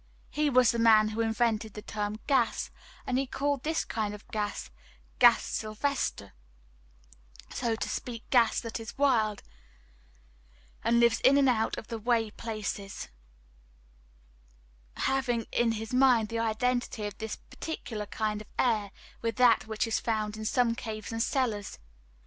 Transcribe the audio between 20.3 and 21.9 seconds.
in some caves and cellars.